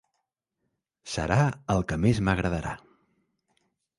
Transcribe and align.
Serà 1.15 1.37
el 1.75 1.85
que 1.91 1.99
més 2.05 2.23
m'agradarà. 2.29 2.75